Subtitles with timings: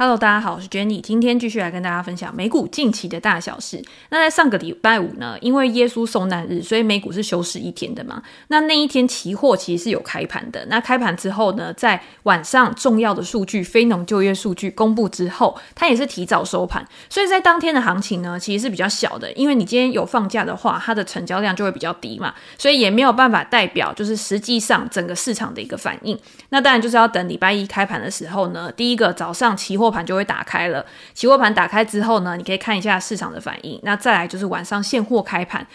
[0.00, 3.82] Hello，大家好，我是 Jenny，今天继续来跟大家分享美股近期的大小事。
[4.10, 8.22] 那在上个礼拜五呢，因为耶稣受难日，所以美股是休市一天的嘛。
[8.46, 10.64] 那那一天期货其实是有开盘的。
[10.66, 19.32] 那开盘之后呢，在晚上重要的数据非农就业数据公布之后，它也是提早收盘，所以在当天的行情呢，其实是比较小的。
[19.32, 26.16] 因为你今天有放假的话，它的成交量就会比较低嘛，所以也没有办法代表就是实际上整个市场的一个反应。
[26.50, 30.84] 那当然就是要等礼拜一开盘的时候呢，第一个早上期货盘就会打开了，
[31.14, 33.78] 期货盘打开之后呢，你可以看一下市场的反应。
[33.82, 35.66] 那再来就是晚上现货开盘。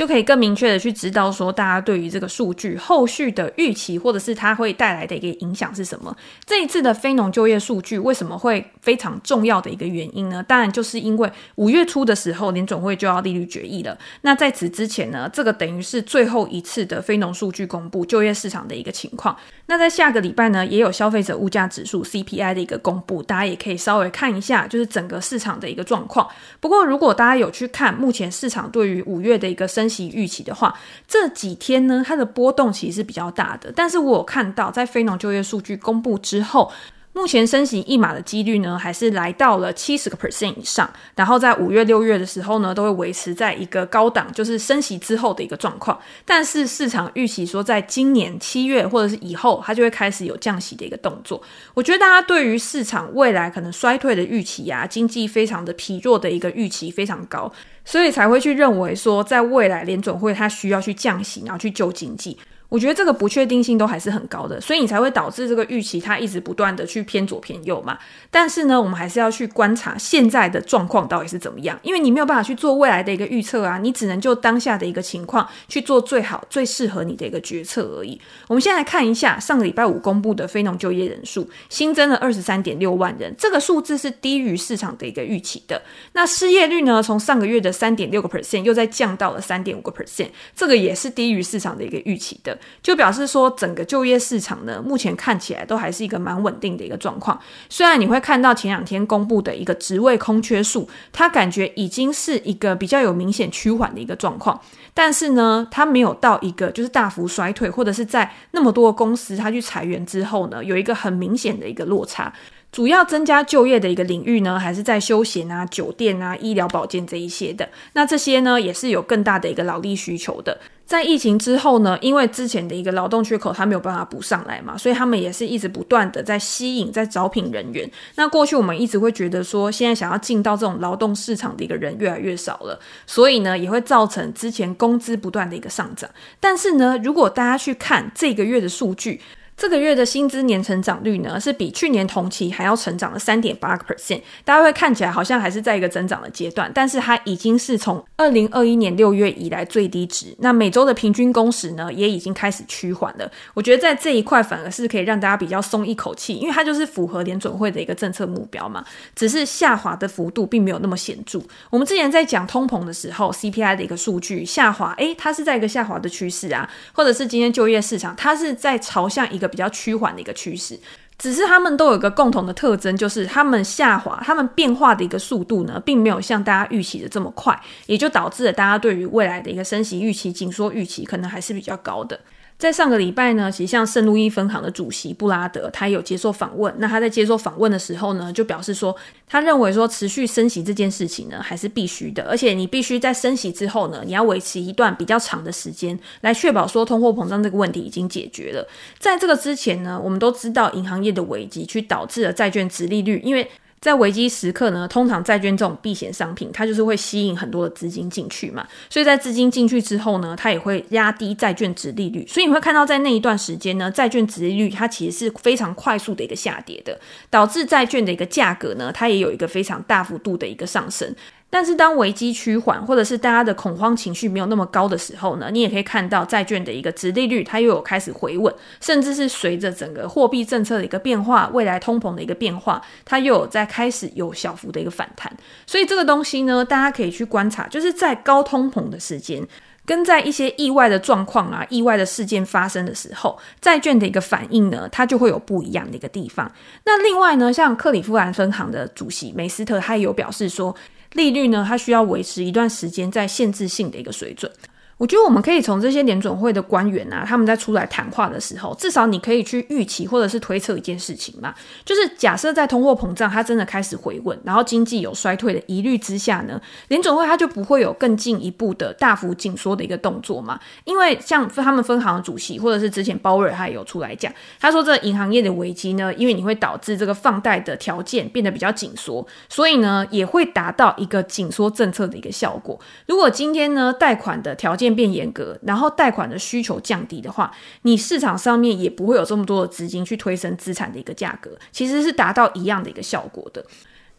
[0.00, 6.16] 就可以更明确的去知道说，大家对于这个数据后续的预期，或者是它会带来的一个影响是什么？
[6.46, 10.42] 这一次的非农就业数据为什么会非常重要的一个原因呢？
[10.42, 13.98] 当然就是因为五月初的时候，联总会就要利率决议了。
[14.22, 19.36] 那在此之前呢，这个等于是最后一次的非农数据公布，就业市场的一个情况。
[19.66, 26.26] 那在下个礼拜呢，也有消费者物价指数 CPI 的一个公布，大家也可以稍微看一下，就是整个市场的一个状况。
[26.58, 30.74] 不过，如果大家有去看目前市场对于五月的一个升息预期的话，
[31.08, 33.72] 这几天呢，它的波动其实是比较大的。
[33.74, 36.72] 但是我有看到，在非农就业数据公布之后，
[37.12, 40.88] 目前升息一码的几率呢，还是来到了七十个 percent 以上。
[41.16, 45.98] 然后在五月、六月的时候呢，都会维持在一个高档，就是升息之后的一个状况。
[46.24, 51.42] 但是市场预期说，在今年七月或者是以后，它就会开始有降息的一个动作。
[51.74, 57.52] 我觉得大家对于市场未来可能衰退的预期呀、啊，经济非常的疲弱的一个预期非常高，
[57.84, 62.38] 所以才会去认为说，在未来联准会它需要去降息，然后去救经济。
[62.70, 67.98] 我觉得这个不确定性都还是很高的，所以你才会导致这个预期它一直不断的去偏左偏右嘛。
[68.30, 78.18] 但是呢，我们还是要去观察现在的状况到底是怎么样，因为你没有办法去做未来的一个预测啊，你只能就当下的一个情况去做最好、最适合你的一个决策而已。
[78.46, 85.82] 我们先来看一下上个礼拜五公布的非农就业人数，新增了二十三点六万人，这个数字是低于市场的一个预期的。
[86.12, 92.56] 那失业率呢，从上个月的三点六个 percent 又再降到了三点五个 percent，这个也是低于市场的一个预期的。
[92.82, 97.40] 就表示说，整个就业市场呢，目前看起来都还是一个蛮稳定的一个状况。
[97.68, 104.60] 虽然你会看到前两天公布的一个职位空缺数，它感觉已经是一个比较有明显趋缓的一个状况，
[104.94, 112.32] 但是呢，它没有到一个就是大幅衰退，或者是在那么多公司它去裁员之后呢，有一个很明显的一个落差。
[112.72, 117.68] 主要增加就业的一个领域呢，还是在休闲啊、酒店啊、医疗保健这一些的。
[117.94, 120.58] 那这些呢，也是有更大的一个劳力需求的。
[120.86, 127.88] 在疫情之后呢，因为之前的一个劳动缺口它没有办法补上来嘛，所以他们也是一直不断的在吸引、在招聘人员。
[128.16, 136.10] 那过去我们一直会觉得说，现在想要进到这种劳动市场的一个人越来越少了，所以呢，也会造成之前工资不断的一个上涨。
[136.40, 139.20] 但是呢，如果大家去看这个月的数据，
[139.60, 144.22] 这个月的薪资年成长率呢，是比去年同期还要成长了三点八个 percent。
[144.42, 150.34] 大家会看起来好像还是在一个增长的阶段，但是它已经是从二零二一年六月以来最低值。
[150.38, 153.30] 那每周的平均工时呢，也已经开始趋缓了。
[153.52, 158.82] 我觉得在这一块反而是可以让大家比较松一口气，因为它就是符合联准会的一个政策目标嘛。
[159.14, 161.38] 只是下滑的幅度并没有那么显著。
[161.68, 170.78] 我们之前在讲通膨的时候，CPI 的一个数据下滑，诶，它是在一个下滑的趋势啊，或者是今天就业市场，它是在朝向一个比较趋缓的一个趋势，
[171.18, 182.18] 只是他们都有一个共同的特征，就是他们下滑，他们变化的一个速度呢，并没有像大家预期的这么快，也就导致了大家对于未来的一个升息预期、紧缩预期，可能还是比较高的。
[182.60, 186.72] 在上个礼拜呢，其实像圣路易分行的主席布拉德，他有接受访问。
[186.76, 188.94] 那他在接受访问的时候呢，就表示说，
[189.26, 198.68] 他认为说持续升息这件事情呢，还是必须的，而且你必须在升息之后呢，你要维持一段比较长的时间，来确保说通货膨胀这个问题已经解决了。
[198.98, 203.50] 在这个之前呢，我们都知道银行业的危机，去导致了债券殖利率，因为
[203.80, 208.68] 在危机时刻呢，通常债券这种避险商品，它就是会吸引很多的资金进去嘛。
[208.90, 212.26] 所以在资金进去之后呢，它也会压低债券值利率。
[212.26, 217.00] 所以你会看到，在那一段时间呢，债券值利率它其实是非常快速的一个下跌的，
[217.30, 221.14] 导致债券的一个价格呢，它也有一个非常大幅度的一个上升。
[221.52, 235.30] 但是当危机趋缓，或者是大家的恐慌情绪没有那么高的时候呢，你也可以看到债券的一个殖利率，它又有开始回稳，甚至是随着整个货币政策的一个变化，未来通膨的一个变化，它又有在开始有小幅的一个反弹。
[235.66, 239.44] 所以这个东西呢，大家可以去观察，就是在高通膨的时间，
[239.84, 246.48] 跟在一些意外的状况啊、意外的事件发生的时候，债券的一个反应呢，它就会有不一样的一个地方。
[246.84, 250.72] 那另外呢，像克里夫兰分行的主席梅斯特，他也有表示说，
[251.12, 254.50] 利率呢，它需要维持一段时间在限制性的一个水准。
[255.00, 261.54] 我觉得我们可以从这些联准会的官员啊，他们在出来谈话的时候，至少你可以去预期或者是推测一件事情嘛，
[261.86, 270.60] 就是假设在通货膨胀它真的开始回稳，然后经济有衰退的疑虑之下呢，联准会它就不会有更进一步的大幅紧缩的一个动作嘛。
[270.84, 274.30] 因为像他们分行主席或者是之前鲍威尔他也有出来讲，
[274.60, 282.78] 他说这银行业的危机呢，因为你会导致这个放贷的条件变得比较紧缩，所以呢也会达到一个紧缩政策的一个效果。
[283.06, 287.50] 如果今天呢贷款的条件变严格，然后贷款的需求降低的话，
[287.82, 293.64] 你市场上面也不会有这么多的资金去推升资产的一个价格，其实是达到一样的一个效果的。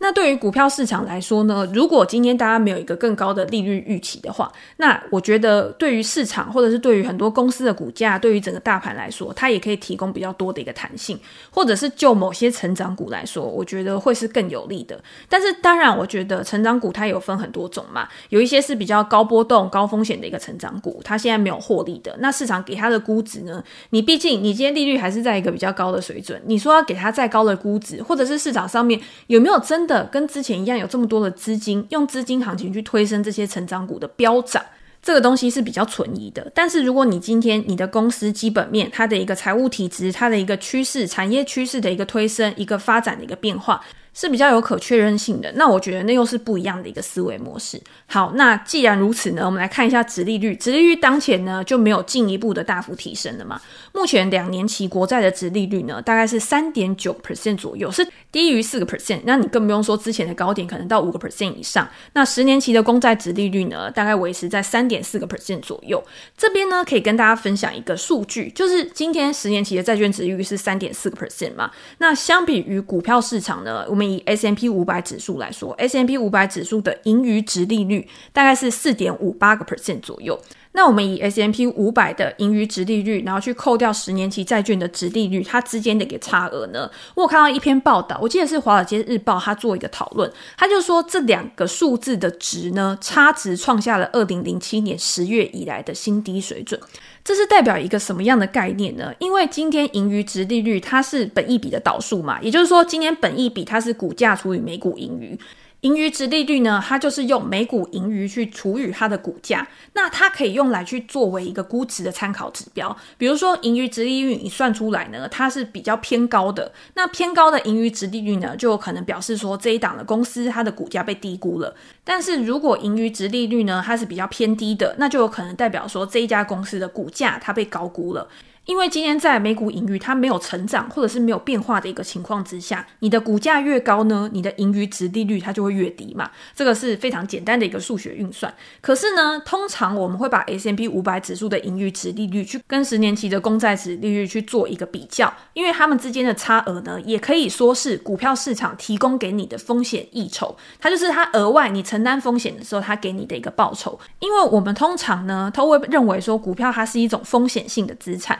[0.02, 11.20] 那对于股票市场来说呢，如果今天大家没有一个更高的利率预期的话，那我觉得对于市场或者是对于很多公司的股价，对于整个大盘来说，它也可以提供比较多的一个弹性，
[11.52, 15.00] 或者是就某些成长股来说，我觉得会是更有利的。
[15.30, 23.64] 但是当然，我觉得成长股它有分很多种嘛，有一些是比较高波动、高风险的一个成长股，它现在没有获利的，那市场给它的估值呢？
[23.92, 29.91] 你毕竟你今天利率还是在一个比较高的水准，你说要给它再高的估值，或者是市场上面有没有真？
[30.12, 34.64] 跟之前一样，有这么多的资金用资金行情去推升这些成长股的飙涨，
[35.02, 36.52] 这个东西是比较存疑的。
[36.54, 47.82] 但是如果你今天你的公司基本面、它的一个财务体质、它的一个趋势、产业趋势的一个推升、一个发展的一个变化，是比较有可确认性的，那我觉得那又是不一样的一个思维模式。
[48.08, 50.56] 好，那既然如此呢，我们来看一下殖利率。
[50.56, 53.62] 殖利率当前呢就没有进一步的大幅提升了嘛？
[53.94, 59.22] 目前两年期国债的殖利率呢大概是三点九 percent 左右，是低于四个 percent。
[59.24, 61.88] 那你更不用说之前的高点可能到五个 percent 以上。
[62.14, 66.04] 那十年期的公债殖利率呢大概维持在三点四个 percent 左右。
[66.38, 71.72] 这边呢可以跟大家分享一个数据，就是今天十年期的债券殖利率是三点四个 percent 嘛？
[72.00, 80.40] 那相比于股票市场呢，我们以 S M P 五百指数来说 S M P 五百指数的盈余值利率大概是四点五八个 percent 左右。
[80.74, 86.90] 那我们以 S M P 五百的盈余值利率，然后去扣掉十年期债券的值利率，它之间的一个差额呢？
[87.16, 96.80] 我有看到一篇报道，我记得是《华尔街日报》它做一个讨论，它就说这两个数字的值呢，差值创下了二零零七年十月以来的新低水准。
[97.24, 99.14] 这是代表一个什么样的概念呢？
[99.20, 105.38] 因为今天盈余值利率它是本益比的导数嘛，也就是说今天本益比它是股价除以每股盈余。
[105.82, 112.96] 盈余值利率呢，它就是用每股盈余去除以它的股价，那它可以用来去作为一个估值的参考指标。
[113.18, 121.76] 比如说盈余值利率你算出来呢，它是比较偏高的，那偏高的盈余值利率呢，就有可能表示说这一档的公司它的股价被低估了。
[122.04, 128.28] 但是如果盈余值利率呢，它是比较偏低的，那就有可能代表说这一家公司的股价它被高估了。
[128.66, 136.30] 因为今天在美股盈余它没有成长或者是没有变化的一个情况之下，你的股价越高呢，你的盈余值利率它就会越低嘛。
[136.56, 138.54] 这个是非常简单的一个数学运算。
[138.80, 154.00] 可是呢，通常我们会把 S M P 五百指数的盈余值利率去跟十年期的公债值利率去做一个比较，因为它们之间的差额呢，也可以说是股票市场提供给你的风险益酬，它就是它额外你承担风险的时候，它给你的一个报酬。
[154.20, 158.40] 因为我们通常呢，都会认为说股票它是一种风险性的资产。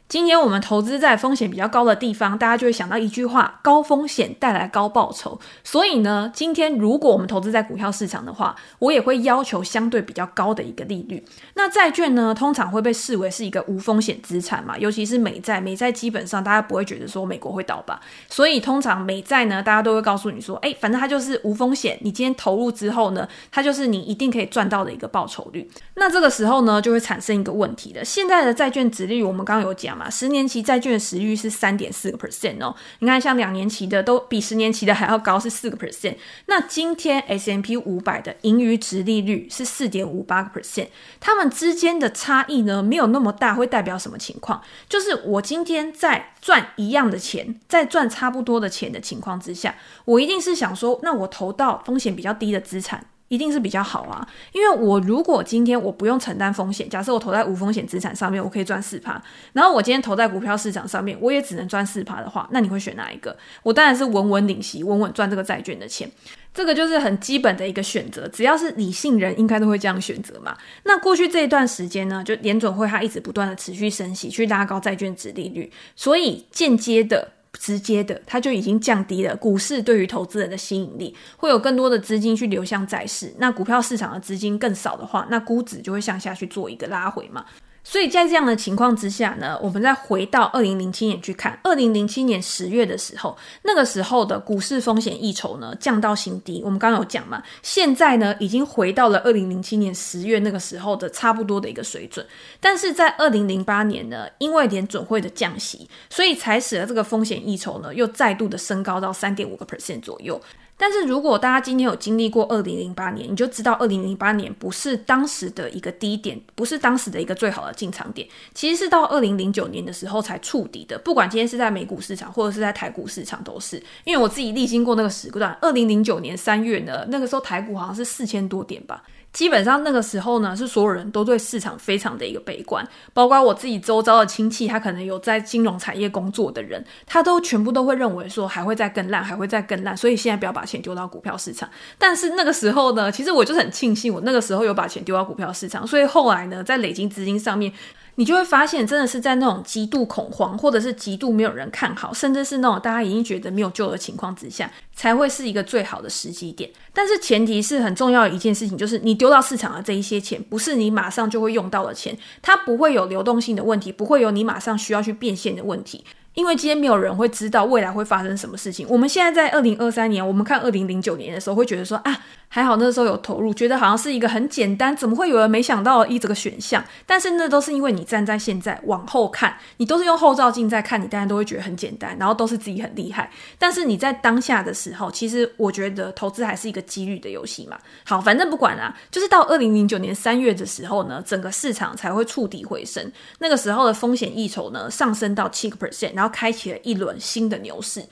[0.11, 5.39] 今天我们投资在风险比较高的地方，大家就会想到一句话：高风险带来高报酬。
[5.63, 11.25] 所以呢，今天如果我们投资在股票市场的话，我也会要求相对比较高的一个利率。
[11.53, 15.61] 那债券呢，通常会被视为是一个无风险资产嘛，尤其是美债。
[15.61, 21.97] 美债基本上大家不会觉得说美国会倒吧，所以通常美债呢，大家都会告诉你说，哎，反正它就是无风险。
[22.01, 25.71] 你今天投入之后呢，它就是你一定可以赚到的一个报酬率。
[25.95, 28.03] 那这个时候呢，就会产生一个问题了。
[28.03, 30.09] 现在的债券殖利率，我们刚刚有讲嘛。
[30.09, 36.15] 十年期债券的殖利率是三点四个 percent 哦，你看像两年期的都比十年期的还要高，是四个 percent。
[36.47, 40.87] 那今天 S M P 五百的盈余值利率是四点五八个 percent，
[41.19, 44.61] 它们之间的差异呢，没有那么大，会代表什么情况？
[44.89, 53.05] 就是我今天在赚一样的钱，在赚差不多的钱的情况之下，我一定是想说，那我投到风险比较低的资产。
[53.31, 59.23] 一定是比较好啊，因为我如果今天我不用承担风险，假设我投在无风险资产上面，我可以赚四趴，
[59.53, 63.33] 然后我今天投在股票市场上面，我也只能赚四趴的话，那你会选哪一个？
[63.63, 66.11] 我当然是稳稳领息，稳稳赚这个债券的钱，
[66.53, 70.57] 这个就是很基本的一个选择，只要是理性人应该都会这样选择嘛。
[70.83, 77.31] 那过去这一段时间呢，就联准会它一直不断的持续升息，去拉高债券殖利率，所以间接的。
[77.59, 83.33] 直接的，它就已经降低了股市对于投资人的吸引力，会有更多的资金去流向债市。
[83.37, 87.45] 那股票市场的资金更少的话，那估值就会向下去做一个拉回嘛。
[87.83, 96.61] 所以在这样的情况之下呢，我们再回到二零零七年去看，二零零七年十月的时候，那个时候的股市风险溢酬呢降到新低。
[96.63, 102.25] 我们刚刚有讲嘛，现在呢已经回到了二零零七年十月那个时候的差不多的一个水准。
[102.59, 110.39] 但是在二零零八年呢，因为联准会的降息，所以才使得这个风险溢酬呢又再度的升高到三点五个 percent 左右。
[110.81, 120.97] 但是如果大家今天有经历过二零零八年，你就知道二零零八年不是当时的一个低点，不是当时的一个最好的进场点，其实是到二零零九年的时候才触底的。
[120.97, 125.55] 不管今天是在美股市场或者是在台股市场，都是因为我自己历经过那个时段。
[125.61, 129.03] 二零零九年三月呢，那个时候台股好像是四千多点吧。
[129.33, 141.69] 基本上那个时候呢，是所有人都对市场非常的一个悲观，包括我自己周遭的亲戚，他可能有在金融产业工作的人，他都全部都会认为说还会再更烂，还会再更烂，所以现在不要把钱丢到股票市场。
[141.97, 147.71] 但是那个时候呢，其实我就是很庆幸，我那个时候有把钱丢到股票市场，所以后来呢，在累积资金上面。
[148.15, 156.69] 你就会发现，真的是在那种极度恐慌，或者是极度没有人看好，甚至是那种大家已经觉得没有救的情况之下，才会是一个最好的时机点。
[156.93, 166.03] 但是前提是很重要的一件事情，就是你丢到市场的这一些钱，不是你马上就会用到的钱，它不会有流动性的问题，不会有你马上需要去变现的问题。
[166.33, 168.87] 因为今天没有人会知道未来会发生什么事情。
[168.89, 176.81] 我们现在在二零二三年，我们看二零零九年的时候，会觉得说啊，还好那时候有投入，觉得好像是一个很简单，怎么会有人没想到一这个选项？
[177.05, 183.29] 但是那都是因为你站在现在往后看，你都是用后照镜在看，你当然都会觉得很简单，然后都是自己很厉害。
[183.59, 187.77] 但是你在当下的时候，其实我觉得投资还是一个几率的游戏嘛。
[188.05, 196.20] 好，反正不管啦，就是到二零零九年三月的时候呢，整个市场才会触底回升，那个时候的风险溢酬呢上升到七个 percent。
[196.21, 198.03] 然后开启了一轮新的牛市。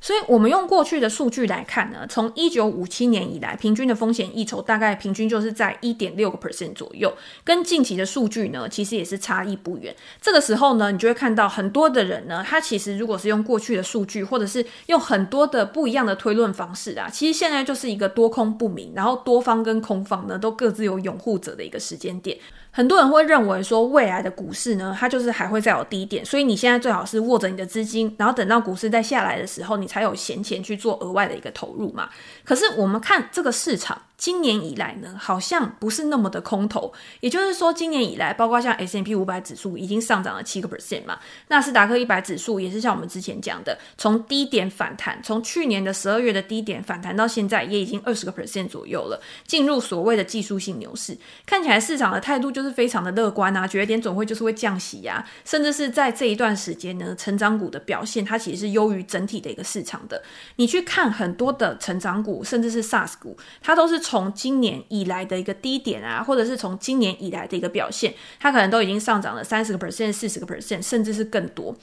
[0.00, 9.94] 所以，我们用过去的数据来看呢，从一九五七年以来，平均的风险溢酬大概平均就是在一点六个 percent 左右，跟近期的数据呢，其实也是差异不远。
[10.20, 22.36] 这个时候呢，你就会看到很多的人呢，他其实如果是用过去的数据，或者是用很多的不一样的推论方式啊，其实现在就是一个多空不明，然后多方跟空方呢都各自有拥护者的一个时间点。
[22.72, 32.08] 很多人会认为说，未来的股市呢，它就是还会再有低点，所以你现在最好是握着你的资金，然后等到股市再下来的时候，你才有闲钱去做额外的一个投入嘛。
[32.42, 34.00] 可是我们看这个市场。
[34.22, 51.18] 今年以来呢，好像不是那么的空头，也就是说，今年以来，包括像 S&P 五百指数已经上涨了七个 percent 嘛，纳斯达克一百指数也是像我们之前讲的，从低点反弹，从去年的十二月的低点反弹到现在，也已经二十个 percent 左右了，进入所谓的技术性牛市。
[51.44, 60.22] 看起来市场的态度就是非常的乐观啊，觉得联总会就是会降息呀、甚至是在这一段时间呢，成长股的表现它其实是优于整体的一个市场的。
[60.54, 71.74] 你去看很多的成长股，甚至是 SaaS 股，它都是从从今年以来的一个低点啊，或者是从今年以来的一个表现，它可能都已经上涨了三十个 percent、四十个 percent，甚至是更多。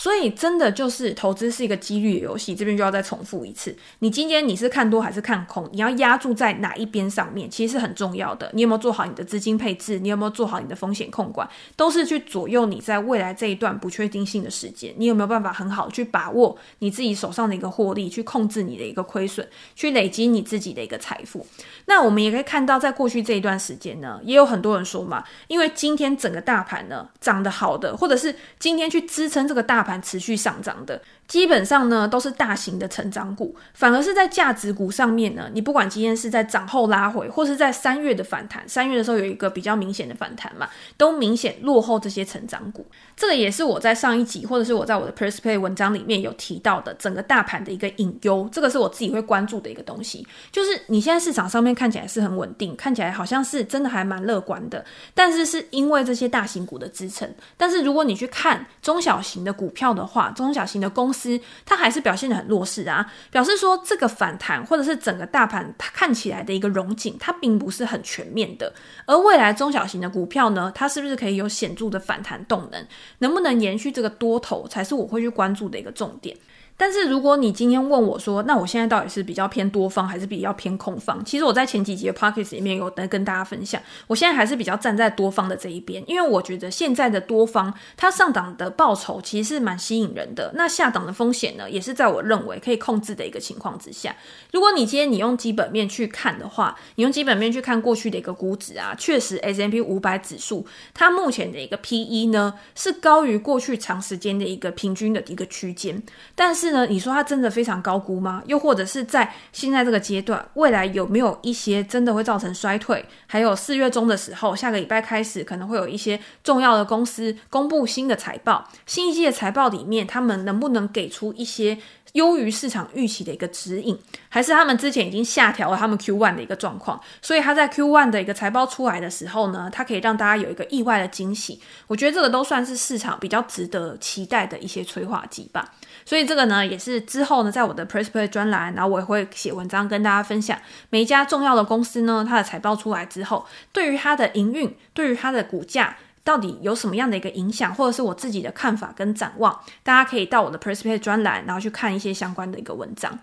[0.00, 2.54] 所以，真的就是投资是一个几率的游戏。
[2.54, 5.68] 这边就要再重复一次：你今天你是看多还是看空？
[5.74, 8.50] 你要押注在哪一边上面，其实是很重要的。
[8.54, 9.98] 你有没有做好你的资金配置？
[9.98, 11.46] 你有没有做好你的风险控管？
[11.76, 21.46] 都是去左右你在未来这一段不确定性的时间，你有没有办法很好去把握你自己手上的一个获利，去控制你的一个亏损，去累积你自己的一个财富？
[21.90, 29.90] 那我们也可以看到，在过去这一段时间呢，也有很多人说嘛，因为今天整个大盘呢涨得好的，或者是今天去支撑这个大盘。
[30.00, 31.02] 持续上涨的。
[31.30, 42.84] 基本上呢，都是大型的成长股，反而是在价值股上面呢，你不管今天是在涨后拉回，或是在三月的反弹，三月的时候有一个比较明显的反弹嘛，都明显落后这些成长股。
[43.16, 48.48] 这个也是我在上一集，或者是我在我的 PressPlay 文章里面有提到的，整个大盘的一个隐忧。
[48.50, 54.84] 这个是我自己会关注的一个东西，就是你现在市场上面看起来是很稳定，看起来好像是真的还蛮乐观的，
[55.14, 57.32] 但是是因为这些大型股的支撑。
[57.56, 61.19] 但是如果你去看中小型的股票的话，中小型的公司。
[61.66, 68.72] 它还是表现的很弱势啊，表示说这个反弹或者是整个大盘它看起来的一个融景，它并不是很全面的。
[69.06, 72.86] 而未来中小型的股票呢，它是不是可以有显著的反弹动能？
[73.18, 76.36] 能不能延续这个多头，才是我会去关注的一个重点。
[76.80, 81.22] 但是如果你今天问我说，那我现在到底是比较偏多方还是比较偏空方？
[81.26, 94.16] 其实我在前几集的 Podcast 里面有在跟大家分享，我现在还是比较站在多方的这一边，因为我觉得现在的多方它上档的报酬其实是蛮吸引人的，那下档的风险呢，也是在我认为可以控制的一个情况之下。
[94.50, 106.02] 如果你今天你用基本面去看的话，你用基本面去看过去的一个估值啊，确实 S M P 五百指数它目前的一个 PE 呢是高于过去长时间的一个平均的一个区间，
[106.34, 106.69] 但是。
[106.72, 108.42] 呢，你说它真的非常高估吗？
[108.46, 113.04] 又或者是在现在这个阶段，未来有没有一些真的会造成衰退？
[113.26, 121.78] 还有四月中的时候，下个礼拜开始可能会有一些重要的公司公布新的财报，新一季的财报里面，他们能不能给出一些
[122.14, 123.98] 优于市场预期的一个指引？
[124.28, 131.60] 还是他们之前已经下调了他们 Q one 的一个状况，所以他在 Q one 的一个财报出来的时候呢，它可以让大家有一个意外的惊喜。
[131.86, 135.72] 我觉得这个都算是市场比较值得期待的一些催化剂吧。
[136.10, 145.96] 所以这个呢，也是之后呢，在我的 Press Play 专栏，然后我也会写文章跟大家分享每一家重要的公司呢，它的财报出来之后，对于它的营运，对于它的股价。
[146.22, 153.18] 到底有什么样的一个影响，或者是我自己的看法跟展望，大家可以到我的 Press Play 专栏，然后去看一些相关的一个文章。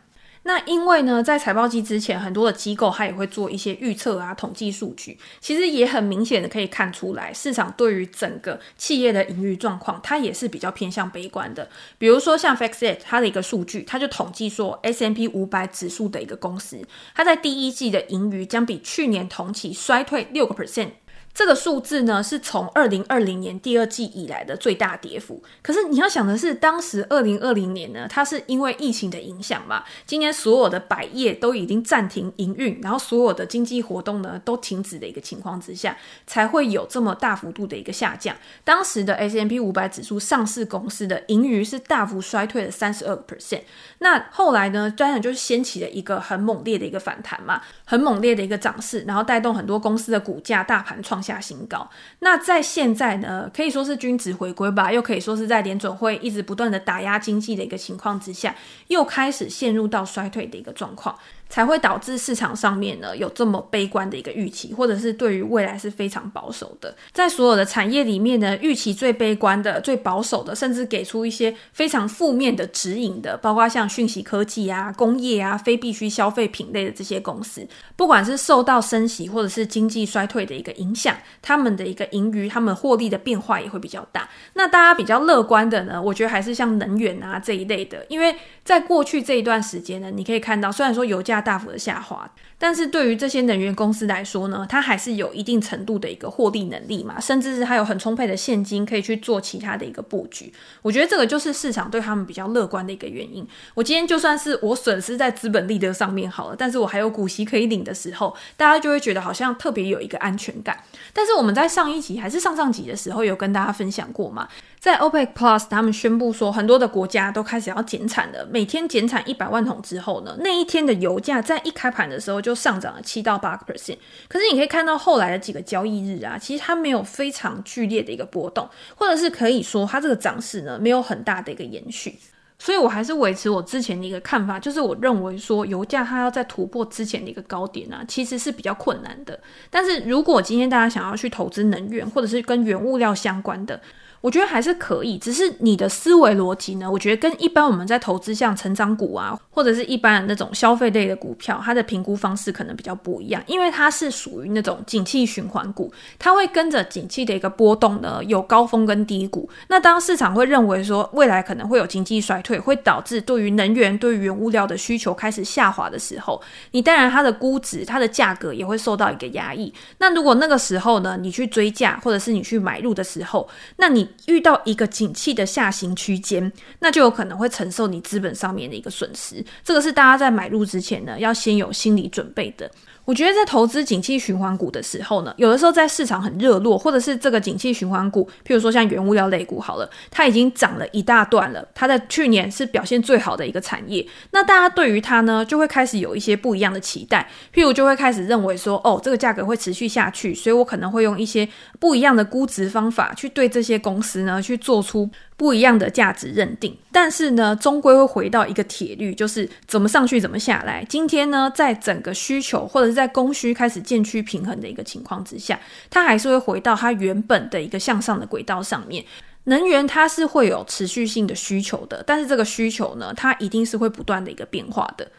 [0.48, 11.68] 那因为呢，在财报季之前，很多的机构它也会做一些预测啊、统计数据，其实也很明显的可以看出来，市场对于整个企业的盈余状况，它也是比较偏向悲观的。
[11.98, 16.80] 比如说像 FactSet 它的一个数据，它就统计说，S M P 五百指数的一个公司，
[17.14, 20.92] 它在第一季的盈余将比去年同期衰退六个 percent。
[21.38, 25.40] 这个数字呢，是从二零二零年第二季以来的最大跌幅。
[25.62, 38.36] 可是你要想的是，当时二零二零年呢，它是因为疫情的影响嘛，今年所有的百业都已经暂停营运，然后所有的经济活动呢都停止的一个情况之下，才会有这么大幅度的一个下降。
[38.64, 43.62] 当时的 S M P 五百指数上市公司的盈余是大幅衰退了三十二个 percent。
[44.00, 51.90] 那后来呢，当然就是掀起了一个很猛烈的一个反弹嘛，很猛烈的一个涨势，然后带动很多公司的股价大盘创下新高。
[52.20, 58.56] 那在现在呢，可以说是均值回归吧，又可以说是在联准会一直不断的打压经济的一个情况之下，
[58.88, 61.18] 又开始陷入到衰退的一个状况。
[61.50, 66.96] 才会导致市场上面呢有这么悲观的一个预期，或者是对于未来是非常保守的。
[67.12, 84.30] 在所有的产业里面呢，预期最悲观的、最保守的，甚至给出一些非常负面的指引的，包括像讯息科技啊、工业啊、非必需消费品类的这些公司，不管是受到升息或者是经济衰退的一个影响，他们的一个盈余、他们获利的变化也会比较大。
[84.54, 88.36] 那大家比较乐观的呢，我觉得还是像能源啊这一类的，因为
[88.68, 100.52] 在过去这一段时间呢，你可以看到，虽然说油价大幅的下滑，但是对于这些能源公司来说呢，它还是有一定程度的一个获利能力嘛，甚至是它有很充沛的现金可以去做其他的一个布局。
[100.82, 103.48] 我觉得这个就是市场对他们比较乐观的一个原因。
[103.74, 110.78] 我今天就算是我损失在资本利得上面好了，但是我还有股息可以领的时候，大家就会觉得好像特别有一个安全感。
[111.14, 114.46] 但是我们在上一集还是上上集的时候有跟大家分享过嘛。
[114.80, 123.98] 在 OPEC Plus 他们宣布说，很多的国家都开始要减产了，每天减产一百万桶之后呢，那一天的油价在一开盘的时候就上涨了七到八个 percent。
[124.28, 132.16] 可是你可以看到后来的几个交易日啊，其实它没有非常剧烈的一个波动，或者是可以说它这个涨势呢没有很大的一个延续。
[132.60, 139.40] 所以我还是维持我之前的一个看法，就是我认为说油价它要再突破之前的一个高点啊，其实是比较困难的。
[139.70, 143.80] 但是如果今天大家想要去投资能源，或者是跟原物料相关的，
[144.22, 159.50] 我觉得还是可以，只是你的思维逻辑呢，我觉得跟一般我们在投资像成长股啊，或者是一般的那种消费类的股票，它的评估方式可能比较不一样，因为它是属于那种景气循环股，它会跟着景气的一个波动呢，有高峰跟低谷。
[159.70, 169.74] 那当市场会认为说未来可能会有经济衰退，会导致对于能源、对于原物料的需求开始下滑的时候，你当然它的估值、它的价格也会受到一个压抑。
[170.00, 179.44] 那如果那个时候呢，你去追价或者是你去买入的时候，那你遇到一个景气的下行区间，那就有可能会承受你资本上面的一个损失。
[179.64, 182.70] 这个是大家在买入之前呢，要先有心理准备的。
[183.08, 201.48] 我觉得在投资景气循环股的时候呢，有的时候在市场很热络，或者是这个景气循环股，譬如说像原物料类股好了，它已经涨了一大段了，它在去年是表现最好的一个产业，那大家对于它呢，就会开始有一些不一样的期待，譬如就会开始认为说，哦，这个价格会持续下去，所以我可能会用一些
[201.80, 205.10] 不一样的估值方法去对这些公司呢去做出。
[205.38, 210.84] 不一样的价值认定，但是呢，终归会回到一个铁律，就是怎么上去怎么下来。
[210.90, 215.58] 今天呢，在整个需求或者在供需开始渐趋平衡的一个情况之下，
[215.90, 219.06] 它还是会回到它原本的一个向上的轨道上面。
[219.46, 225.10] 能源它是会有持续性的需求的，但是这个需求呢，它一定是会不断的一个变化的。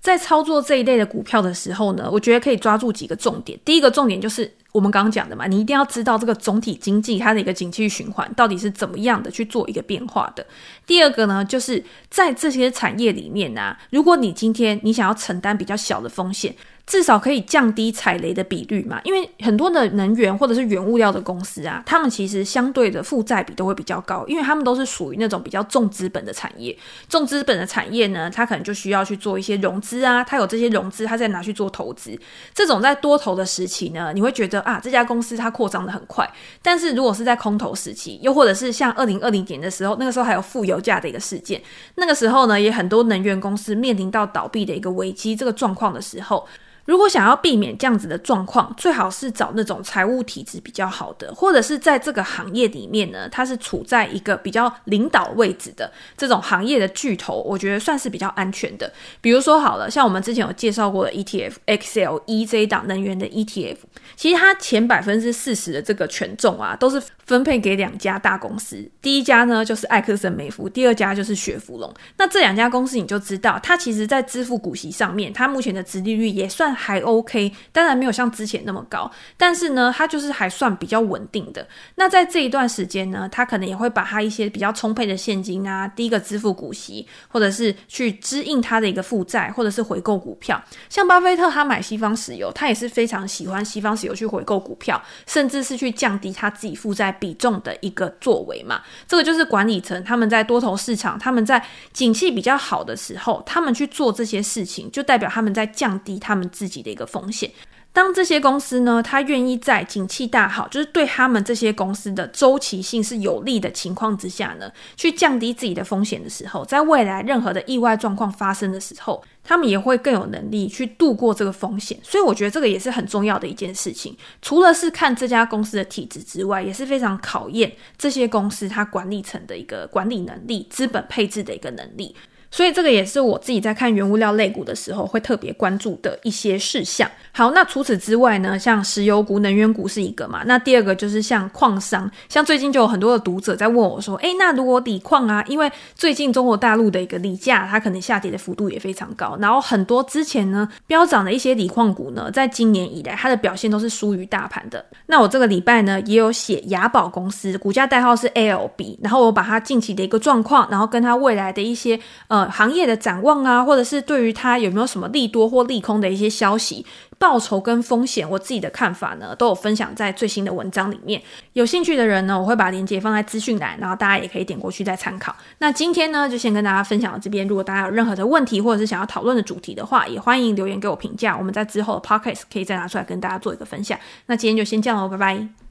[0.00, 3.58] 在操作这一类的股票的时候呢，我觉得可以抓住几个重点。
[3.64, 4.50] 第一个重点就是。
[4.74, 10.44] 我们刚刚讲的嘛，你一定要知道这个总体经济它的一个景气循环到底是怎么样的去做一个变化的。
[10.84, 16.52] 第二个呢，就是在这些产业里面呢、如果你今天你想要承担比较小的风险。
[16.86, 26.76] 至少可以降低踩雷的比率嘛，因为很多的能源或者是原物料的公司啊，他们其实相对的负债比都会比较高，因为他们都是属于那种比较重资本的产业。
[27.08, 32.16] 重资本的产业呢，它可能就需要去做一些融资啊，它有这些融资，它再拿去做投资。
[32.52, 36.30] 这种在多头的时期呢，你会觉得啊，这家公司它扩张得很快。
[36.60, 41.62] 但是如果是在空头时期，又或者是像二零二零年的时候，那个时候还有负油价的一个事件，
[41.94, 46.46] 那个时候呢，也很多能源公司面临到倒闭的一个危机这个状况的时候。
[46.84, 58.92] 如果想要避免这样子的状况，最好是找那种财务体质比较好的，或者是在这个行业里面呢，它是处在一个比较领导位置的这种行业的巨头，我觉得算是比较安全的。
[59.22, 63.76] 比如说好了，像我们之前有介绍过的 ETF XLE 这一档能源的 ETF，
[64.14, 68.86] 其实它前百分之四十的这个权重啊，都是分配给两家大公司。
[69.00, 71.90] 第一家呢就是艾克森美孚，第二家就是雪佛龙。
[72.18, 76.73] 那这两家公司你就知道，它其实在支付股息上面，它目前的殖利率也算。
[76.74, 81.66] 还 OK，当然没有像之前那么高，但是呢，它就是还算比较稳定的。
[81.94, 90.62] 那在这一段时间呢，它可能也会把它一些比较充沛的现金啊，第一个支付股息，或者是去支应它的一个负债，或者是回购股票。
[90.88, 98.82] 像巴菲特他买西方石油，他也是非常喜欢西方石油去回购股票，甚至是去降低他自己负债比重的一个作为嘛。
[99.06, 107.50] 这个就是管理层他们在多头市场，他们在景气比较好的时候，他们去做这些事情，就代表他们在降低他们自自己的一个风险。
[107.92, 121.96] 当这些公司呢，他愿意在景气大好，就是对他们这些公司的周期性是有利的情况之下呢，去降低自己的风险的时候，在未来任何的意外状况发生的时候，他们也会更有能力去度过这个风险。
[122.02, 124.16] 所以我觉得这个也是很重要的一件事情。
[124.42, 132.16] 除了是看这家公司的体质之外，也是非常考验这些公司它管理层的一个管理能力、资本配置的一个能力。
[132.54, 137.10] 所以这个也是我自己在看原物料类股的时候会特别关注的一些事项。
[137.32, 140.44] 好，那除此之外呢，像石油股、能源股是一个嘛？
[140.46, 154.86] 那第二个就是像矿商，像最近就有很多的读者在问我说，诶，那如果锂矿啊，因为最近中国大陆的一个锂价它可能下跌的幅度也非常高，然后很多之前呢飙涨的一些锂矿股呢，在今年以来它的表现都是输于大盘的。
[155.06, 166.84] 那我这个礼拜呢也有写雅宝公司，股价代号是 LB，然后我把它近期的一个状况，然后跟它未来的一些呃行业的展望啊，或者是对于它有没有什么利多或利空的一些消息、
[167.18, 171.20] 报酬跟风险，我自己的看法呢，都有分享在最新的文章里面。
[171.52, 175.34] 有兴趣的人呢，我会把链接放在资讯栏，然后大家也可以点过去再参考。
[175.58, 177.46] 那今天呢，就先跟大家分享到这边。
[177.46, 181.36] 如果大家有任何的问题，或者是想要讨论的主题的话，也欢迎留言给我评价。
[181.36, 183.98] 我们在之后的 podcast 可以再拿出来跟大家做一个分享。
[184.26, 185.54] 那今天就先这样喽，拜拜。